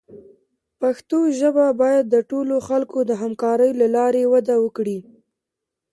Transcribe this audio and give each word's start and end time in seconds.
پښتو 0.79 1.19
ژبه 1.39 1.65
باید 1.81 2.05
د 2.09 2.15
ټولو 2.29 2.55
خلکو 2.67 2.97
د 3.09 3.11
همکارۍ 3.21 3.71
له 3.81 3.87
لارې 3.95 4.23
وده 4.33 4.55
وکړي. 4.63 4.99